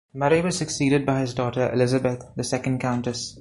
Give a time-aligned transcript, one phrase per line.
[0.15, 3.29] Murray was succeeded by his daughter, Elizabeth, the second Countess.